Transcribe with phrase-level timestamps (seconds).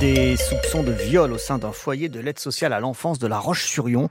[0.00, 3.38] des soupçons de viol au sein d'un foyer de l'aide sociale à l'enfance de la
[3.38, 4.08] Roche-sur-Yon.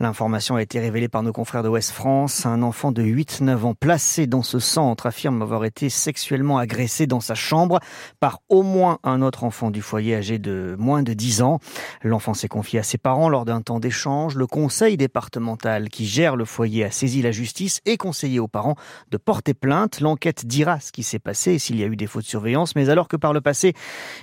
[0.00, 2.46] L'information a été révélée par nos confrères de Ouest France.
[2.46, 7.20] Un enfant de 8-9 ans placé dans ce centre affirme avoir été sexuellement agressé dans
[7.20, 7.80] sa chambre
[8.20, 11.58] par au moins un autre enfant du foyer âgé de moins de 10 ans.
[12.02, 14.36] L'enfant s'est confié à ses parents lors d'un temps d'échange.
[14.36, 18.76] Le conseil départemental qui gère le foyer a saisi la justice et conseillé aux parents
[19.10, 20.00] de porter plainte.
[20.00, 22.76] L'enquête dira ce qui s'est passé et s'il y a eu des fautes de surveillance.
[22.76, 23.74] Mais alors que par le passé,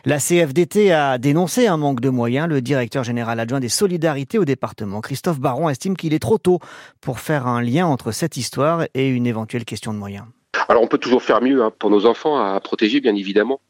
[0.06, 4.46] la CFDT a dénoncé un manque de moyens, le directeur général adjoint des solidarités au
[4.46, 6.60] département, Christophe Baron, estime qu'il est trop tôt
[7.02, 10.26] pour faire un lien entre cette histoire et une éventuelle question de moyens.
[10.68, 13.62] Alors on peut toujours faire mieux hein, pour nos enfants à protéger bien évidemment,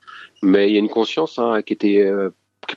[0.41, 2.29] mais il y a une conscience hein, qui était euh,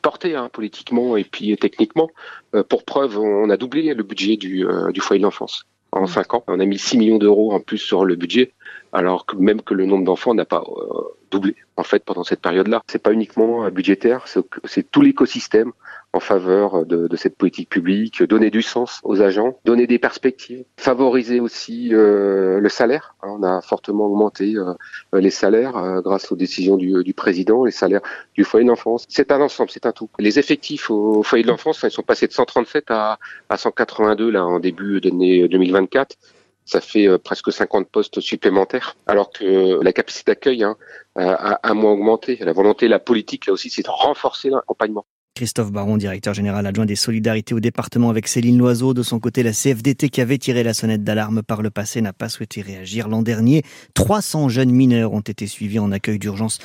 [0.02, 2.10] portée hein, politiquement et puis techniquement.
[2.54, 6.34] Euh, pour preuve, on a doublé le budget du, euh, foyer de l'enfance en 5
[6.34, 6.44] ans.
[6.48, 8.52] On a mis 6 millions d'euros en plus sur le budget,
[8.92, 10.64] alors que même que le nombre d'enfants n'a pas
[11.30, 12.82] doublé en fait pendant cette période-là.
[12.90, 14.26] C'est pas uniquement budgétaire,
[14.64, 15.72] c'est tout l'écosystème
[16.12, 20.64] en faveur de, de, cette politique publique, donner du sens aux agents, donner des perspectives,
[20.78, 23.14] favoriser aussi euh, le salaire.
[23.22, 24.72] On a fortement augmenté euh,
[25.12, 28.00] les salaires euh, grâce aux décisions du, président, les salaires
[28.34, 29.04] du foyer d'enfance.
[29.08, 30.08] C'est un ensemble, c'est un tout.
[30.18, 33.18] Les effectifs au foyer de l'enfance, ils sont passés de 137 à,
[33.50, 36.16] à 182 là en début d'année 2024
[36.68, 40.76] ça fait presque 50 postes supplémentaires, alors que la capacité d'accueil hein,
[41.16, 42.36] a, a, moins augmenté.
[42.40, 45.06] La volonté, la politique, là aussi, c'est de renforcer l'accompagnement.
[45.38, 48.92] Christophe Baron, directeur général adjoint des solidarités au département avec Céline Loiseau.
[48.92, 52.12] De son côté, la CFDT qui avait tiré la sonnette d'alarme par le passé n'a
[52.12, 53.06] pas souhaité réagir.
[53.06, 53.62] L'an dernier,
[53.94, 56.58] 300 jeunes mineurs ont été suivis en accueil d'urgence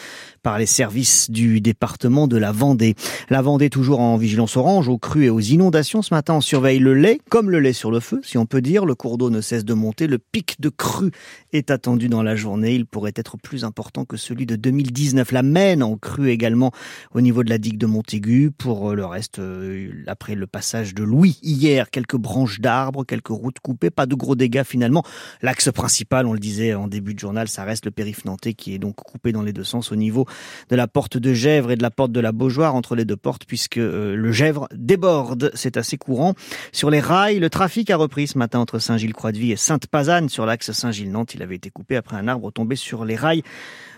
[0.43, 2.95] par les services du département de la Vendée.
[3.29, 6.01] La Vendée toujours en vigilance orange aux crues et aux inondations.
[6.01, 8.61] Ce matin, on surveille le lait comme le lait sur le feu, si on peut
[8.61, 8.85] dire.
[8.85, 10.05] Le cours d'eau ne cesse de monter.
[10.05, 11.11] Le pic de crue
[11.53, 12.75] est attendu dans la journée.
[12.75, 15.31] Il pourrait être plus important que celui de 2019.
[15.31, 16.71] La Maine en crue également
[17.13, 21.03] au niveau de la digue de Montaigu pour le reste, euh, après le passage de
[21.03, 25.03] Louis hier, quelques branches d'arbres, quelques routes coupées, pas de gros dégâts finalement.
[25.41, 28.73] L'axe principal, on le disait en début de journal, ça reste le périph' nantais qui
[28.73, 30.25] est donc coupé dans les deux sens au niveau
[30.69, 33.17] de la porte de Gèvres et de la porte de la Beaujoire entre les deux
[33.17, 35.51] portes puisque euh, le Gèvre déborde.
[35.53, 36.33] C'est assez courant.
[36.71, 40.71] Sur les rails, le trafic a repris ce matin entre Saint-Gilles-Croix-de-Vie et Sainte-Pazanne sur l'axe
[40.71, 41.33] Saint-Gilles-Nantes.
[41.35, 43.43] Il avait été coupé après un arbre tombé sur les rails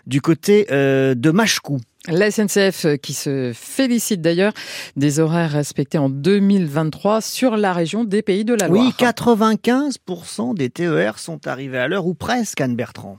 [0.05, 1.79] du côté de Machecou.
[2.07, 4.53] La SNCF euh, qui se félicite d'ailleurs
[4.95, 8.85] des horaires respectés en 2023 sur la région des Pays de la Loire.
[8.85, 13.17] Oui, 95% des TER sont arrivés à l'heure ou presque, Anne Bertrand.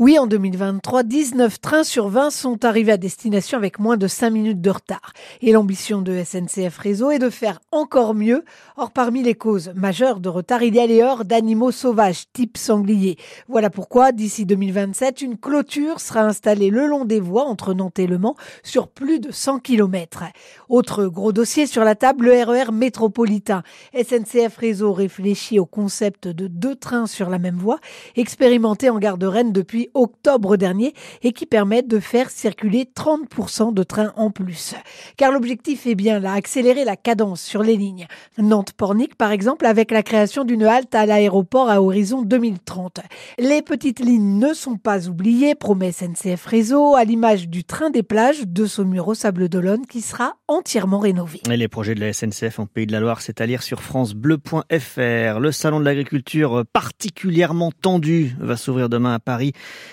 [0.00, 4.30] Oui, en 2023, 19 trains sur 20 sont arrivés à destination avec moins de 5
[4.30, 5.12] minutes de retard.
[5.40, 8.44] Et l'ambition de SNCF Réseau est de faire encore mieux.
[8.76, 12.58] Or, parmi les causes majeures de retard, il y a les heures d'animaux sauvages, type
[12.58, 13.16] sanglier.
[13.48, 18.06] Voilà pourquoi, d'ici 2027, une clôture sera installée le long des voies entre Nantes et
[18.06, 20.22] Le Mans sur plus de 100 km.
[20.68, 23.64] Autre gros dossier sur la table, le RER e métropolitain.
[23.94, 27.80] SNCF Réseau réfléchit au concept de deux trains sur la même voie,
[28.14, 33.72] expérimenté en gare de Rennes depuis octobre dernier et qui permettent de faire circuler 30%
[33.74, 34.74] de trains en plus.
[35.16, 38.06] Car l'objectif est bien là, accélérer la cadence sur les lignes.
[38.38, 43.00] Nantes-Pornic, par exemple, avec la création d'une halte à l'aéroport à horizon 2030.
[43.38, 48.02] Les petites lignes ne sont pas oubliées, promet SNCF Réseau, à l'image du train des
[48.02, 51.40] plages de Saumur au Sable d'Olonne qui sera entièrement rénové.
[51.48, 55.40] Les projets de la SNCF en Pays de la Loire, c'est à lire sur francebleu.fr.
[55.40, 59.52] Le salon de l'agriculture particulièrement tendu va s'ouvrir demain à Paris.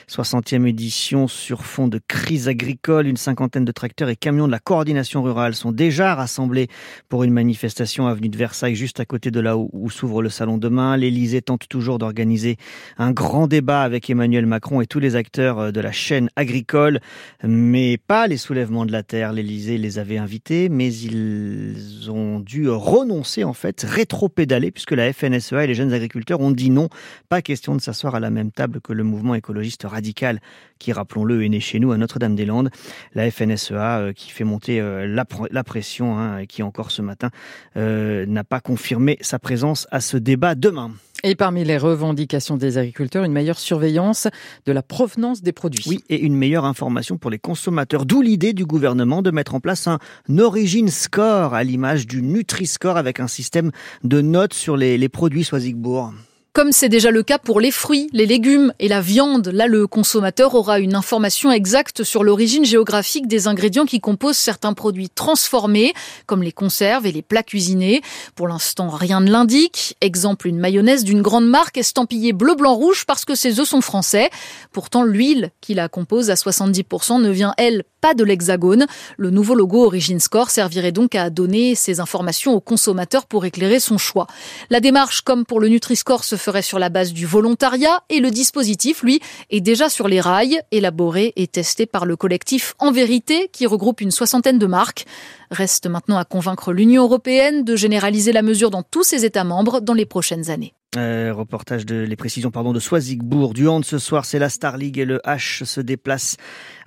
[0.10, 3.08] 60e édition sur fond de crise agricole.
[3.08, 6.68] Une cinquantaine de tracteurs et camions de la coordination rurale sont déjà rassemblés
[7.10, 10.58] pour une manifestation avenue de Versailles, juste à côté de là où, s'ouvre le salon
[10.58, 10.98] demain.
[10.98, 12.58] L'Élysée tente toujours d'organiser
[12.98, 17.00] un grand débat avec Emmanuel Macron et tous les acteurs euh, de la chaîne agricole,
[17.44, 19.34] mais pas les soulèvements de la terre.
[19.34, 25.64] L'Élysée les avait invités, mais ils ont dû renoncer en fait, rétro-pédaler, puisque la FNSEA
[25.64, 26.90] et les jeunes agriculteurs ont dit non.
[27.30, 30.40] Pas question de s'asseoir à la même table que le mouvement écologiste radical
[30.80, 32.70] qui, rappelons-le, est né chez nous à Notre-Dame-des-Landes.
[33.14, 37.30] La FNSEA euh, qui fait monter euh, la, pression hein, et qui encore ce matin
[37.78, 40.92] euh, n'a pas confirmé sa présence à ce débat demain.
[41.24, 44.28] Et parmi les revendications des agriculteurs, une meilleure surveillance
[44.66, 45.84] de la provenance des produits.
[45.88, 48.06] Oui, et une meilleure information pour les consommateurs.
[48.06, 49.98] D'où l'idée du gouvernement de mettre en place un
[50.38, 53.72] Origin Score à l'image du Nutri-Score avec un système
[54.04, 56.14] de notes sur les, les produits Soisigbourg.
[56.56, 59.88] Comme c'est déjà le cas pour les fruits, les légumes et la viande, là le
[59.88, 65.94] consommateur aura une information exacte sur l'origine géographique des ingrédients qui composent certains produits transformés,
[66.28, 68.02] comme les conserves et les plats cuisinés.
[68.36, 69.98] Pour l'instant, rien ne l'indique.
[70.00, 73.82] Exemple, une mayonnaise d'une grande marque estampillée bleu, blanc, rouge parce que ses œufs sont
[73.82, 74.30] français.
[74.72, 78.86] Pourtant, l'huile qui la compose à 70% ne vient, elle, pas de l'Hexagone.
[79.18, 83.80] Le nouveau logo Origin Score servirait donc à donner ces informations aux consommateurs pour éclairer
[83.80, 84.28] son choix.
[84.70, 88.30] La démarche, comme pour le Nutri-Score, se ferait sur la base du volontariat et le
[88.30, 93.50] dispositif, lui, est déjà sur les rails, élaboré et testé par le collectif En Vérité,
[93.52, 95.08] qui regroupe une soixantaine de marques.
[95.50, 99.80] Reste maintenant à convaincre l'Union européenne de généraliser la mesure dans tous ses États membres
[99.82, 100.76] dans les prochaines années.
[100.98, 103.54] Euh, reportage de les précisions pardon de Soisigbourg.
[103.54, 106.38] Du hand ce soir, c'est la Star League et le H se déplace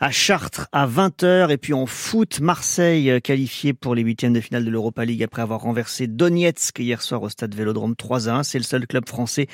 [0.00, 1.50] à Chartres à 20h.
[1.50, 5.22] Et puis en foot, Marseille euh, qualifié pour les huitièmes de finale de l'Europa League
[5.22, 8.42] après avoir renversé Donetsk hier soir au stade Vélodrome 3 1.
[8.42, 9.46] C'est le seul club français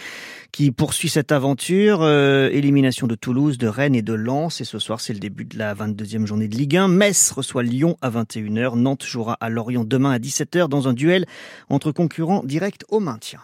[0.52, 2.02] qui poursuit cette aventure.
[2.02, 4.60] Euh, élimination de Toulouse, de Rennes et de Lens.
[4.60, 6.88] Et ce soir, c'est le début de la 22e journée de Ligue 1.
[6.88, 8.76] Metz reçoit Lyon à 21h.
[8.76, 11.26] Nantes jouera à Lorient demain à 17h dans un duel
[11.68, 13.40] entre concurrents directs au maintien.